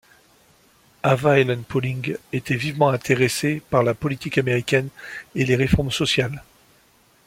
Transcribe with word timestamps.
Ava 1.03 1.37
Helen 1.37 1.63
Pauling 1.63 2.17
était 2.33 2.55
vivement 2.55 2.89
intéressée 2.89 3.61
par 3.69 3.83
la 3.83 3.93
politique 3.93 4.39
américaine 4.39 4.89
et 5.35 5.45
les 5.45 5.55
réformes 5.55 5.91
sociales. 5.91 6.41